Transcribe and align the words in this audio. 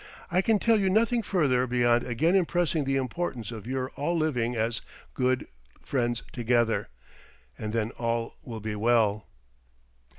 I 0.31 0.41
can 0.41 0.57
tell 0.57 0.79
you 0.79 0.89
nothing 0.89 1.21
further 1.21 1.67
beyond 1.67 2.03
again 2.07 2.33
impressing 2.35 2.85
the 2.85 2.95
importance 2.95 3.51
of 3.51 3.67
your 3.67 3.91
all 3.91 4.17
living 4.17 4.55
as 4.55 4.81
good 5.13 5.45
friends 5.79 6.23
together, 6.33 6.89
and 7.55 7.71
then 7.71 7.91
all 7.91 8.37
will 8.43 8.61
be 8.61 8.73
well." 8.73 9.27